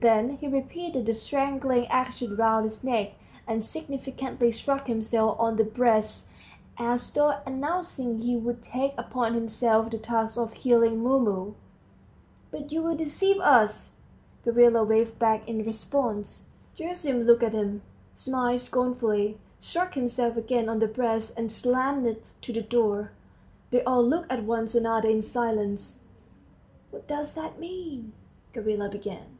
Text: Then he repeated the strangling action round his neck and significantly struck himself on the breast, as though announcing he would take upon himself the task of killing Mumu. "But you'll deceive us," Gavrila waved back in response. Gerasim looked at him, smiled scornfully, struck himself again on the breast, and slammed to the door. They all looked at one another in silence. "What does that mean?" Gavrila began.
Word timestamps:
Then 0.00 0.36
he 0.36 0.46
repeated 0.46 1.06
the 1.06 1.12
strangling 1.12 1.88
action 1.88 2.36
round 2.36 2.62
his 2.62 2.84
neck 2.84 3.14
and 3.48 3.64
significantly 3.64 4.52
struck 4.52 4.86
himself 4.86 5.34
on 5.40 5.56
the 5.56 5.64
breast, 5.64 6.28
as 6.78 7.10
though 7.12 7.40
announcing 7.44 8.20
he 8.20 8.36
would 8.36 8.62
take 8.62 8.94
upon 8.96 9.34
himself 9.34 9.90
the 9.90 9.98
task 9.98 10.38
of 10.38 10.54
killing 10.54 11.02
Mumu. 11.02 11.54
"But 12.52 12.70
you'll 12.70 12.94
deceive 12.94 13.40
us," 13.40 13.96
Gavrila 14.44 14.84
waved 14.84 15.18
back 15.18 15.48
in 15.48 15.64
response. 15.64 16.46
Gerasim 16.76 17.24
looked 17.24 17.42
at 17.42 17.52
him, 17.54 17.82
smiled 18.14 18.60
scornfully, 18.60 19.40
struck 19.58 19.94
himself 19.94 20.36
again 20.36 20.68
on 20.68 20.78
the 20.78 20.86
breast, 20.86 21.34
and 21.36 21.50
slammed 21.50 22.18
to 22.42 22.52
the 22.52 22.62
door. 22.62 23.10
They 23.72 23.82
all 23.82 24.06
looked 24.06 24.30
at 24.30 24.44
one 24.44 24.68
another 24.72 25.08
in 25.08 25.22
silence. 25.22 26.02
"What 26.92 27.08
does 27.08 27.34
that 27.34 27.58
mean?" 27.58 28.12
Gavrila 28.52 28.90
began. 28.90 29.34